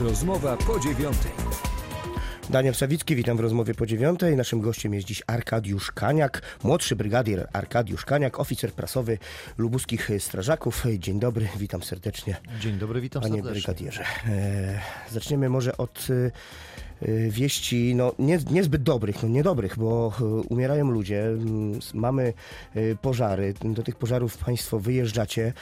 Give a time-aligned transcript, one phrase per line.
[0.00, 1.30] Rozmowa po dziewiątej.
[2.50, 4.36] Daniel Sawicki, witam w rozmowie po dziewiątej.
[4.36, 9.18] Naszym gościem jest dziś Arkadiusz Kaniak, młodszy brygadier Arkadiusz Kaniak, oficer prasowy
[9.58, 10.84] lubuskich strażaków.
[10.98, 12.36] Dzień dobry, witam serdecznie.
[12.60, 13.74] Dzień dobry, witam Panie serdecznie.
[13.74, 14.04] brygadierze.
[14.28, 14.80] E,
[15.10, 16.30] zaczniemy może od e,
[17.28, 21.24] wieści no, nie, niezbyt dobrych, no niedobrych, bo e, umierają ludzie,
[21.78, 22.32] s- mamy
[23.02, 25.52] pożary, do tych pożarów Państwo wyjeżdżacie,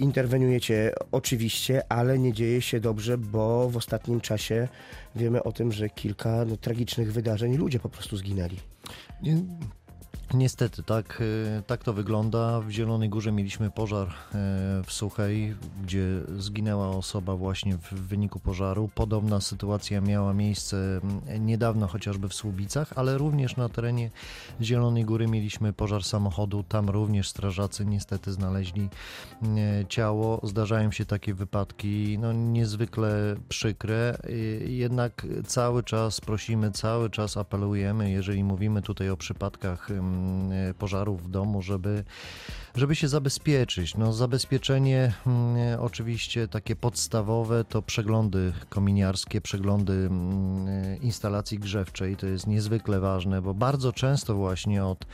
[0.00, 4.68] interweniujecie oczywiście, ale nie dzieje się dobrze, bo w ostatnim czasie
[5.16, 8.56] wiemy o tym, że kilka no, tragicznych wydarzeń ludzie po prostu zginęli.
[9.22, 9.42] Nie-
[10.34, 11.22] Niestety, tak,
[11.58, 12.60] e, tak to wygląda.
[12.60, 14.12] W Zielonej Górze mieliśmy pożar e,
[14.86, 18.90] w Suchej, gdzie zginęła osoba właśnie w wyniku pożaru.
[18.94, 24.10] Podobna sytuacja miała miejsce mm, niedawno chociażby w Słubicach, ale również na terenie
[24.62, 26.64] Zielonej Góry mieliśmy pożar samochodu.
[26.68, 28.88] Tam również strażacy niestety znaleźli
[29.42, 30.40] e, ciało.
[30.42, 34.18] Zdarzają się takie wypadki, no niezwykle przykre.
[34.24, 34.32] E,
[34.64, 40.23] Jednak cały czas prosimy, cały czas apelujemy, jeżeli mówimy tutaj o przypadkach mm,
[40.78, 42.04] pożarów w domu, żeby,
[42.74, 43.96] żeby się zabezpieczyć.
[43.96, 52.16] No, zabezpieczenie mm, oczywiście takie podstawowe to przeglądy kominiarskie, przeglądy mm, instalacji grzewczej.
[52.16, 55.04] To jest niezwykle ważne, bo bardzo często właśnie od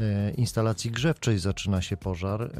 [0.00, 2.50] e, instalacji grzewczej zaczyna się pożar,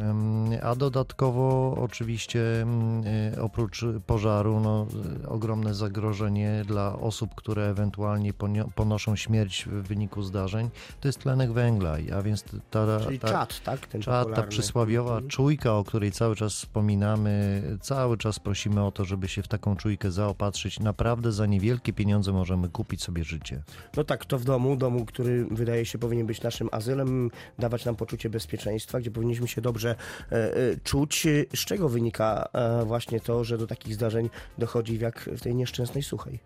[0.62, 4.86] a dodatkowo oczywiście mm, e, oprócz pożaru no,
[5.24, 8.32] e, ogromne zagrożenie dla osób, które ewentualnie
[8.74, 11.83] ponoszą śmierć w wyniku zdarzeń, to jest tlenek węgla,
[12.16, 13.86] a więc ta, Czyli ta, czat, tak?
[13.86, 15.12] Ten Czad, ta popularny.
[15.14, 15.28] Mhm.
[15.28, 19.76] czujka, o której cały czas wspominamy, cały czas prosimy o to, żeby się w taką
[19.76, 20.80] czujkę zaopatrzyć.
[20.80, 23.62] Naprawdę za niewielkie pieniądze możemy kupić sobie życie.
[23.96, 27.96] No tak, to w domu, domu, który wydaje się powinien być naszym azylem, dawać nam
[27.96, 29.90] poczucie bezpieczeństwa, gdzie powinniśmy się dobrze
[30.32, 31.26] e, e, czuć.
[31.54, 36.02] Z czego wynika e, właśnie to, że do takich zdarzeń dochodzi jak w tej nieszczęsnej
[36.02, 36.38] suchej?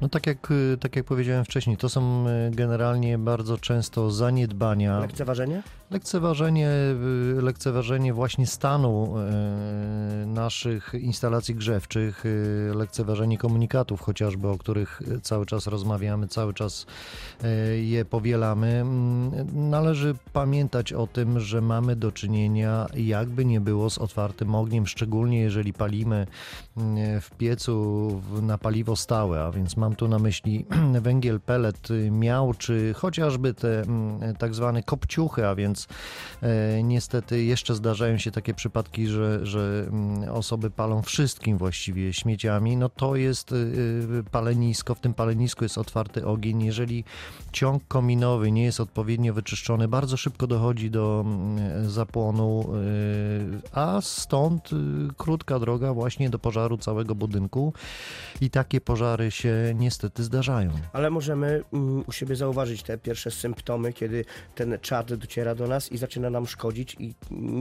[0.00, 4.10] No tak jak, y, tak jak powiedziałem wcześniej, to są y, generalnie bardzo często
[4.68, 5.00] zaniedbania.
[5.00, 5.62] Lekceważenie?
[5.90, 6.70] Lekceważenie,
[7.38, 9.14] y, lekceważenie właśnie stanu
[10.22, 16.86] y, naszych instalacji grzewczych, y, lekceważenie komunikatów chociażby, o których cały czas rozmawiamy, cały czas
[17.82, 18.68] je powielamy.
[18.68, 19.30] Mm,
[19.70, 25.40] Należy pamiętać o tym, że mamy do czynienia jakby nie było z otwartym ogniem, szczególnie
[25.40, 26.26] jeżeli palimy
[27.20, 28.08] w piecu
[28.42, 30.66] na paliwo stałe, a więc mam tu na myśli
[31.02, 35.86] węgiel, pelet, miał, czy chociażby te mm, tak zwane kopciuchy, a więc
[36.42, 42.76] e, niestety jeszcze zdarzają się takie przypadki, że, że mm, osoby palą wszystkim właściwie śmieciami,
[42.76, 46.64] no to jest y, y, palenisko, w tym palenisku jest otwarty ogień.
[46.64, 47.04] Jeżeli
[47.52, 54.70] ciąg kominowy nie jest odpowiednio wyczyszczony, bardzo szybko dochodzi do mm, zapłonu, y, a stąd
[55.16, 57.72] krótka droga właśnie do pożaru całego budynku
[58.40, 60.70] i takie pożary się niestety zdarzają.
[60.92, 64.24] Ale możemy mm, u siebie zauważyć te pierwsze symptomy, kiedy
[64.54, 67.14] ten czad dociera do nas i zaczyna nam szkodzić i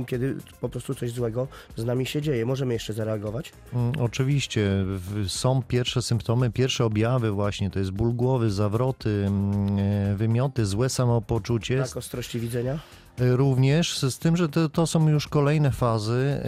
[0.08, 2.46] kiedy po prostu coś złego z nami się dzieje.
[2.46, 3.52] Możemy jeszcze zareagować?
[3.74, 4.86] Mm, Oczywiście
[5.28, 10.90] są pierwsze symptomy, pierwsze objawy właśnie, to jest ból głowy, zawroty, mm, e, wymioty, złe
[10.90, 11.84] samopoczucie.
[11.84, 12.80] Tak, ostrości widzenia?
[13.20, 16.42] Również, z tym, że to, to są już kolejne fazy.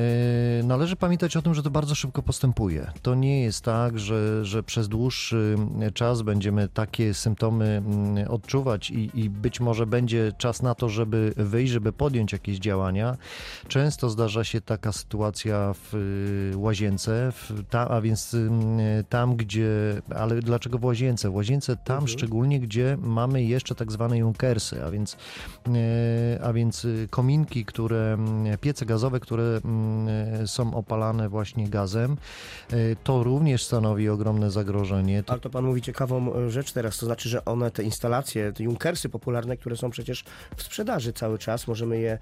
[0.60, 2.92] E, Należy pamiętać o tym, że to bardzo szybko postępuje.
[3.02, 5.56] To nie jest tak, że, że przez dłuższy
[5.94, 11.34] czas będziemy takie symptomy mm, odczuwać i, i być może będzie czas na to, żeby
[11.38, 13.18] wyjść, żeby podjąć jakieś działania.
[13.68, 15.94] Często zdarza się taka sytuacja w
[16.54, 18.50] y, łazience, w, a więc y,
[19.10, 19.70] tam, gdzie.
[20.16, 21.30] Ale dlaczego w łazience?
[21.30, 22.08] W łazience tam Mhm.
[22.08, 28.14] szczególnie, gdzie mamy jeszcze tak zwane junkersy, a więc, y, a więc y, kominki, które,
[28.14, 32.18] mm, piece gazowe, które mm, są opalane właśnie gazem.
[32.74, 35.24] Y, To również stanowi ogromne zagrożenie.
[35.28, 39.10] Ale to pan mówi ciekawą rzecz teraz, to znaczy, że one, te instalacje, te junkersy
[39.10, 40.24] popularne, które są przecież
[40.56, 42.18] w sprzedaży cały czas, możemy je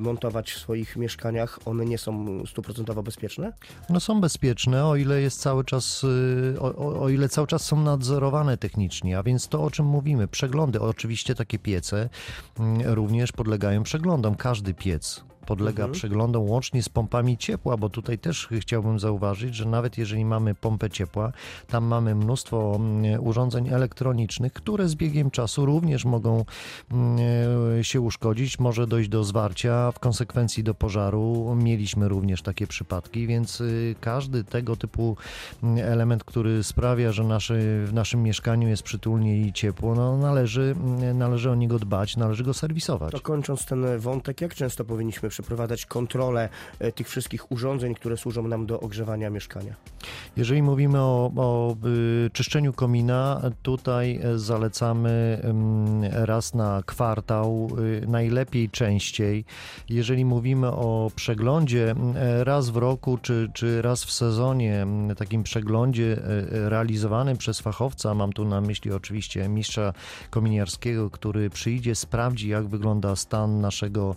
[0.00, 3.52] montować w swoich mieszkaniach, one nie są stuprocentowo bezpieczne?
[3.90, 7.64] No są bezpieczne, o ile jest cały czas, y, o, o, o ile cały czas
[7.64, 12.08] są nadzorowane technicznie, a więc to o czym mówimy, przeglądy, oczywiście takie piece
[12.58, 15.92] mm, również podlegają przeglądom, każdy piec podlega Mhm.
[15.92, 20.90] przeglądom łącznie z pompami ciepła, bo tutaj też chciałbym zauważyć, że nawet jeżeli mamy pompę
[20.90, 21.32] ciepła,
[21.66, 26.44] tam mamy mnóstwo mm, urządzeń elektronicznych, które z biegiem czasu również mogą
[26.92, 31.54] mm, się uszkodzić, może dojść do zwarcia, w konsekwencji do pożaru.
[31.56, 35.16] Mieliśmy również takie przypadki, więc y, każdy tego typu
[35.62, 37.54] mm, element, który sprawia, że nasze,
[37.84, 40.74] w naszym mieszkaniu jest przytulnie i ciepło, no należy,
[41.14, 43.12] należy o niego dbać, należy go serwisować.
[43.12, 46.48] To kończąc ten wątek, jak często powinniśmy przeprowadzać kontrolę
[46.78, 49.74] e, tych wszystkich urządzeń, które służą nam do ogrzewania mieszkania?
[50.36, 51.76] Jeżeli mówimy o, o
[52.26, 57.68] y, czyszczeniu komina, tutaj e, zalecamy ym, raz na kwartał,
[58.02, 59.44] y, najlepiej częściej.
[59.88, 61.94] Jeżeli mówimy o przeglądzie
[62.40, 64.86] y, raz w roku czy, czy raz w sezonie,
[65.16, 66.16] takim przeglądzie
[66.50, 69.92] realizowanym przez fachowca, mam tu na myśli oczywiście mistrza
[70.30, 74.16] kominiarskiego, który przyjdzie, sprawdzi jak wygląda stan naszego,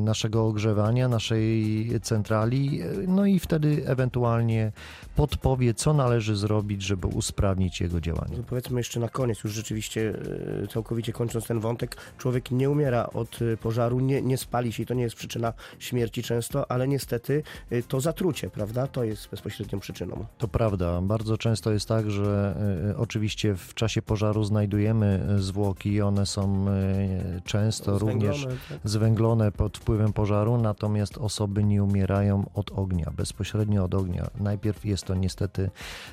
[0.00, 4.72] naszego ogrzewania, naszej centrali, y, no i wtedy ewentualnie
[5.16, 8.36] podpowie, co należy zrobić, żeby usprawnić jego działanie.
[8.48, 10.14] Powiedzmy jeszcze na koniec, już rzeczywiście
[10.62, 14.82] e, całkowicie kończąc ten wątek, człowiek nie umiera od e, pożaru, nie, nie spali się
[14.82, 18.86] i to nie jest przyczyna śmierci często, ale niestety e, to zatrucie, prawda?
[18.86, 20.26] To jest bezpośrednią przyczyną.
[20.38, 21.00] To prawda.
[21.00, 22.56] Bardzo często jest tak, że
[22.90, 26.02] e, oczywiście w czasie pożaru znajdujemy e, zwłoki.
[26.02, 28.78] One są e, często również tak?
[28.84, 34.26] zwęglone pod wpływem pożaru, natomiast osoby nie umierają od ognia, bezpośrednio od ognia.
[34.40, 35.70] Najpierw jest to niestety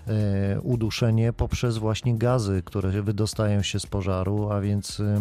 [0.07, 5.19] e, uduszenie poprzez właśnie gazy, które wydostają się z pożaru, a więc e,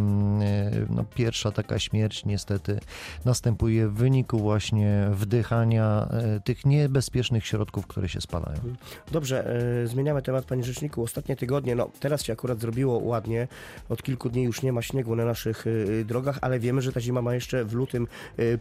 [0.90, 2.80] no, pierwsza taka śmierć niestety
[3.24, 8.58] następuje w wyniku właśnie wdychania e, tych niebezpiecznych środków, które się spalają.
[9.12, 11.02] Dobrze, zmieniamy temat, panie rzeczniku.
[11.02, 13.48] Ostatnie tygodnie, no teraz się akurat zrobiło ładnie.
[13.88, 15.64] Od kilku dni już nie ma śniegu na naszych
[16.04, 18.06] drogach, ale wiemy, że ta zima ma jeszcze w lutym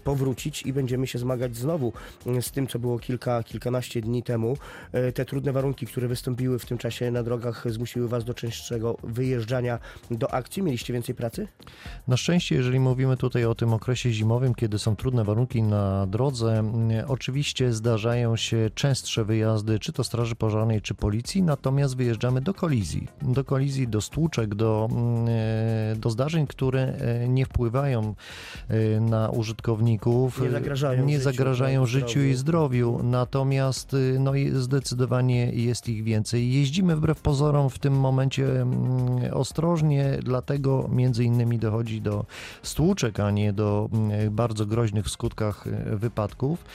[0.03, 1.93] powrócić i będziemy się zmagać znowu
[2.25, 4.57] e, z tym, co było kilka, kilkanaście dni temu.
[4.91, 8.97] E, Te trudne warunki, które wystąpiły w tym czasie na drogach, zmusiły was do częstszego
[9.03, 9.79] wyjeżdżania
[10.11, 10.63] do akcji.
[10.63, 11.47] Mieliście więcej pracy?
[12.07, 16.63] Na szczęście, jeżeli mówimy tutaj o tym okresie zimowym, kiedy są trudne warunki na drodze,
[17.07, 23.07] oczywiście zdarzają się częstsze wyjazdy, czy to Straży Pożarnej, czy Policji, natomiast wyjeżdżamy do kolizji.
[23.21, 24.89] Do kolizji, do stłuczek, do,
[25.95, 26.93] do zdarzeń, które
[27.27, 28.15] nie wpływają
[28.69, 32.99] e, użytkowników, Nie zagrażają nie życiu, zagrażają życiu i zdrowiu.
[33.03, 36.53] natomiast y, no, i zdecydowanie jest ich więcej.
[36.53, 42.25] Jeździmy wbrew pozorom w tym momencie mm, ostrożnie, dlatego między innymi dochodzi do
[42.63, 46.65] stłuczek, a nie do mm, bardzo groźnych w skutkach y, wypadków.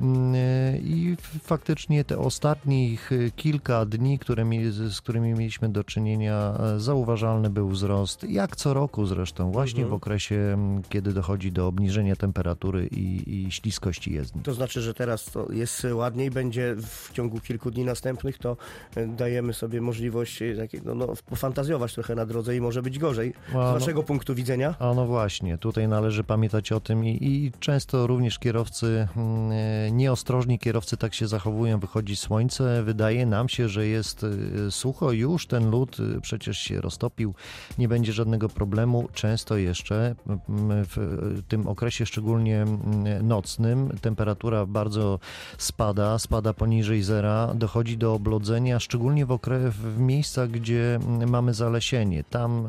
[0.00, 0.80] Mm, y,
[1.10, 6.80] I faktycznie te ostatnich y, kilka dni, które mi, z którymi mieliśmy do czynienia, e,
[6.80, 9.90] zauważalny był wzrost, jak co roku zresztą, właśnie Mhm.
[9.90, 10.58] w okresie,
[10.88, 14.42] kiedy dochodzi do obniżenia temperatury i, i śliskości jezdni.
[14.42, 18.56] To znaczy, że teraz to jest ładniej, będzie w ciągu kilku dni następnych, to
[18.96, 23.32] e, dajemy sobie możliwość e, takiego, no, pofantazjować trochę na drodze i może być gorzej.
[23.48, 24.74] A, Z no- waszego punktu widzenia?
[24.78, 30.58] A no właśnie, tutaj należy pamiętać o tym i, i często również kierowcy, mm, nieostrożni
[30.58, 35.70] kierowcy tak się zachowują, wychodzi słońce, wydaje nam się, że jest e, sucho, już ten
[35.70, 37.34] lód e, przecież się roztopił,
[37.78, 39.08] nie będzie żadnego problemu.
[39.14, 45.18] Często jeszcze mm, w e, tym okresie szczególnie mm, nocnym temperatura bardzo
[45.58, 51.54] spada, spada poniżej zera, dochodzi do oblodzenia, szczególnie w, okre- w miejscach, gdzie mm, mamy
[51.54, 52.24] zalesienie.
[52.24, 52.68] Tam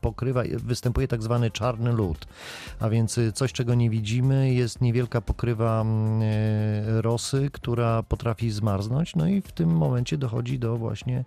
[0.00, 2.26] pokrywa, występuje tak zwany czarny lód,
[2.80, 8.50] a więc y, coś, czego nie widzimy, jest niewielka pokrywa mm, e, rosy, która potrafi
[8.50, 11.24] zmarznąć, no i w tym momencie dochodzi do właśnie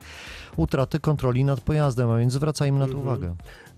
[0.57, 3.07] utraty kontroli nad pojazdem, a więc zwracajmy na to Mhm.
[3.07, 3.35] uwagę.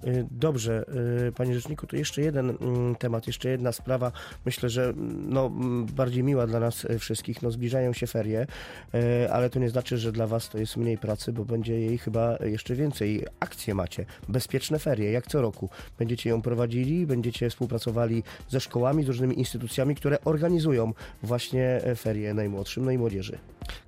[0.07, 0.85] Y, Dobrze,
[1.27, 4.11] y, panie rzeczniku, to jeszcze jeden mm, temat, jeszcze jedna sprawa,
[4.45, 5.49] myślę, że mm, no,
[5.95, 7.41] bardziej miła dla nas y, wszystkich.
[7.41, 8.47] No, zbliżają się ferie,
[9.31, 12.37] ale to nie znaczy, że dla was to jest mniej pracy, bo będzie jej chyba
[12.37, 13.25] jeszcze więcej.
[13.39, 15.69] Akcje macie, bezpieczne ferie, jak co roku.
[15.99, 20.93] Będziecie ją prowadzili, będziecie współpracowali ze szkołami, z różnymi instytucjami, które organizują
[21.23, 23.37] właśnie e, ferie najmłodszym, no i młodzieży.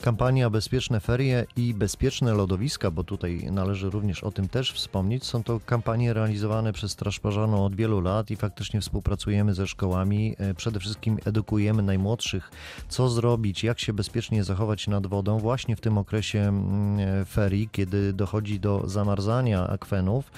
[0.01, 5.25] Kampania Bezpieczne Ferie i Bezpieczne Lodowiska, bo tutaj należy również o tym też wspomnieć.
[5.25, 10.35] Są to kampanie realizowane przez Straż Pożarną od wielu lat i faktycznie współpracujemy ze szkołami.
[10.37, 12.51] E, Przede wszystkim edukujemy najmłodszych,
[12.89, 17.69] co zrobić, jak się bezpiecznie zachować nad wodą właśnie w tym okresie mm, e, ferii,
[17.71, 20.31] kiedy dochodzi do zamarzania akwenów,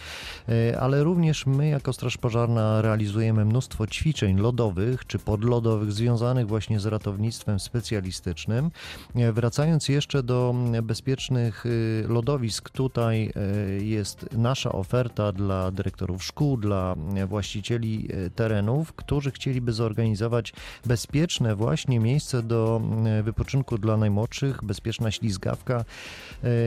[0.49, 6.79] E, ale również my jako Straż Pożarna realizujemy mnóstwo ćwiczeń lodowych czy podlodowych związanych właśnie
[6.79, 8.71] z ratownictwem specjalistycznym.
[9.33, 16.95] Wracając jeszcze do bezpiecznych y, lodowisk, tutaj e, jest nasza oferta dla dyrektorów szkół, dla
[17.27, 20.53] właścicieli e, terenów, którzy chcieliby zorganizować
[20.85, 22.81] bezpieczne właśnie miejsce do
[23.23, 25.85] wypoczynku dla najmłodszych, bezpieczna ślizgawka.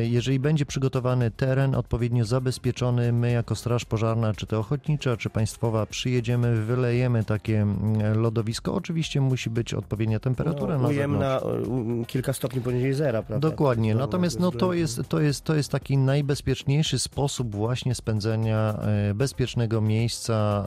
[0.03, 5.87] Jeżeli będzie przygotowany teren odpowiednio zabezpieczony, my jako Straż Pożarna, czy to ochotnicza, czy państwowa,
[5.87, 8.75] przyjedziemy, wylejemy takie mm, lodowisko.
[8.75, 11.69] Oczywiście musi być odpowiednia temperatura No, na ujemna, zewnątrz.
[12.03, 13.49] y, kilka stopni stopni poniżej zera, prawda?
[13.51, 13.93] Dokładnie.
[13.93, 18.75] To Natomiast no, to, jest, to, jest, to jest taki najbezpieczniejszy sposób właśnie spędzenia
[19.11, 20.65] e, bezpiecznego miejsca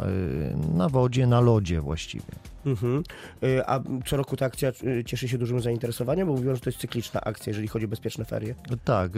[0.73, 2.33] e, na wodzie, na lodzie właściwie.
[2.65, 3.03] Mhm.
[3.43, 4.71] Y, A co roku ta akcja
[5.05, 8.25] cieszy się dużym zainteresowaniem, bo mówią, że to jest cykliczna akcja, jeżeli chodzi o bezpieczne
[8.25, 8.55] ferie.
[8.83, 9.11] Tak,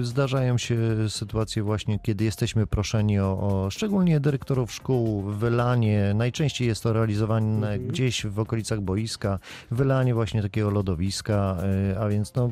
[0.00, 0.76] zdarzają się
[1.08, 7.72] sytuacje właśnie, kiedy jesteśmy proszeni o, o szczególnie dyrektorów szkół, wylanie, najczęściej jest to realizowane
[7.72, 7.88] Mhm.
[7.88, 9.38] gdzieś w okolicach boiska,
[9.70, 11.56] wylanie właśnie takiego lodowiska,
[12.00, 12.50] a więc no,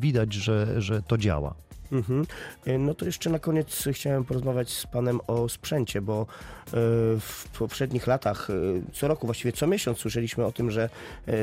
[0.00, 1.54] widać, że, że to działa.
[1.92, 2.26] Mhm.
[2.66, 6.26] Y, No to jeszcze na koniec chciałem porozmawiać z panem o sprzęcie, bo y,
[7.20, 10.88] w poprzednich latach, y, co roku, właściwie co miesiąc słyszeliśmy o tym, że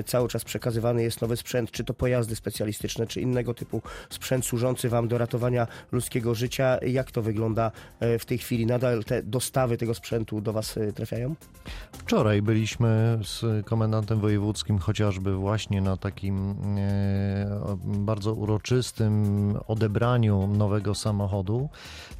[0.05, 4.89] cały czas przekazywany jest nowy sprzęt, czy to pojazdy specjalistyczne, czy innego typu sprzęt służący
[4.89, 6.77] wam do ratowania ludzkiego życia.
[6.81, 7.71] Jak to wygląda
[8.19, 8.65] w tej chwili?
[8.65, 11.35] Nadal te dostawy tego sprzętu do was trafiają?
[11.91, 19.13] Wczoraj byliśmy z komendantem wojewódzkim chociażby właśnie na takim e, bardzo uroczystym
[19.67, 21.69] odebraniu nowego samochodu
[22.11, 22.17] e,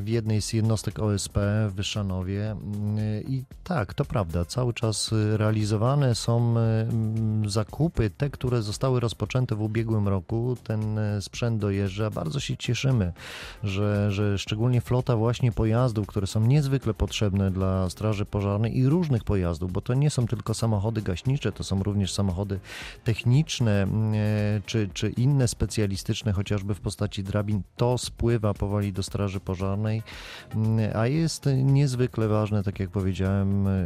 [0.00, 2.50] w jednej z jednostek OSP w Wyszanowie.
[2.50, 6.86] E, I tak, to prawda, cały czas realizowane są e,
[7.46, 10.56] zakupy, te, które zostały rozpoczęte w ubiegłym roku.
[10.64, 12.10] Ten sprzęt dojeżdża.
[12.10, 13.12] Bardzo się cieszymy,
[13.62, 19.24] że, że szczególnie flota właśnie pojazdów, które są niezwykle potrzebne dla Straży Pożarnej i różnych
[19.24, 22.60] pojazdów, bo to nie są tylko samochody gaśnicze, to są również samochody
[23.04, 23.86] techniczne
[24.66, 27.62] czy, czy inne specjalistyczne, chociażby w postaci drabin.
[27.76, 30.02] To spływa powoli do Straży Pożarnej,
[30.54, 33.84] mm, a jest niezwykle ważne, tak jak powiedziałem, e, e,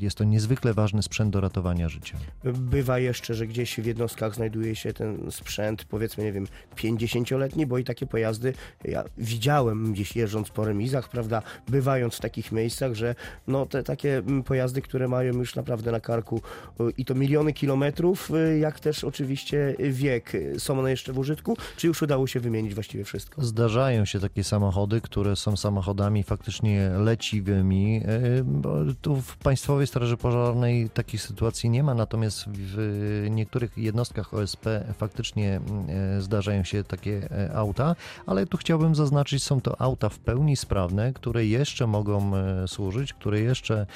[0.00, 2.18] jest to niezwykle ważny sprzęt do ratowania życia.
[2.44, 7.78] Bywa jeszcze, że gdzieś w jednostkach znajduje się ten sprzęt, powiedzmy, nie wiem, 50-letni, bo
[7.78, 13.14] i takie pojazdy ja widziałem gdzieś jeżdżąc po remizach, prawda, bywając w takich miejscach, że
[13.46, 16.40] no te takie mm, pojazdy, które mają już naprawdę na karku
[16.80, 20.34] y, i to miliony kilometrów, y, jak też oczywiście wiek.
[20.34, 23.44] Y, Są one jeszcze w użytku, czy już udało się wymienić właściwie wszystko?
[23.44, 28.02] Zdarzają się takie samochody, które są samochodami faktycznie leciwymi.
[28.04, 34.66] e, Tu w Państwowej Straży Pożarnej takiej sytuacji nie ma, natomiast w niektórych jednostkach OSP
[34.98, 40.18] faktycznie e, zdarzają się takie e, auta, ale tu chciałbym zaznaczyć, są to auta w
[40.18, 42.32] pełni sprawne, które jeszcze mogą
[42.66, 43.86] służyć, które jeszcze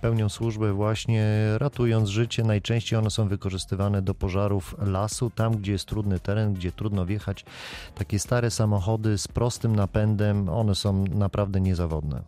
[0.00, 1.26] pełnią służbę właśnie
[1.58, 2.44] ratując życie.
[2.44, 7.44] Najczęściej one są wykorzystywane do pożarów lasu, tam gdzie jest trudny teren, gdzie trudno wjechać.
[8.00, 12.22] Takie stare samochody z prostym napędem, one są naprawdę niezawodne.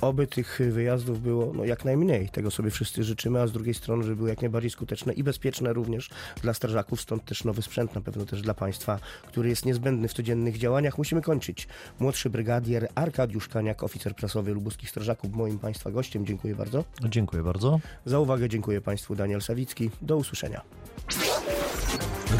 [0.00, 2.28] Oby tych wyjazdów było no, jak najmniej.
[2.28, 5.72] Tego sobie wszyscy życzymy, a z drugiej strony, żeby były jak najbardziej skuteczne i bezpieczne
[5.72, 6.10] również
[6.42, 7.00] dla strażaków.
[7.00, 10.98] Stąd też nowy sprzęt na pewno też dla państwa, który jest niezbędny w codziennych działaniach.
[10.98, 11.68] Musimy kończyć.
[11.98, 16.26] Młodszy brygadier Arkadiusz Kaniak, oficer prasowy lubuskich strażaków, moim państwa gościem.
[16.26, 16.84] Dziękuję bardzo.
[17.08, 17.80] Dziękuję bardzo.
[18.06, 19.90] Za uwagę dziękuję państwu Daniel Sawicki.
[20.02, 20.60] Do usłyszenia.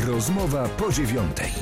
[0.07, 1.52] Rozmowa po dziewiątej.